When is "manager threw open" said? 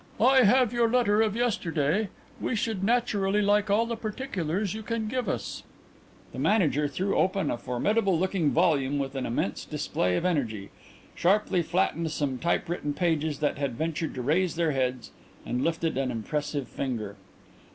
6.39-7.51